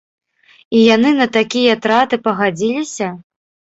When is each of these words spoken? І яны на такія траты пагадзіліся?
І 0.77 0.81
яны 0.95 1.11
на 1.19 1.27
такія 1.37 1.73
траты 1.85 2.15
пагадзіліся? 2.29 3.07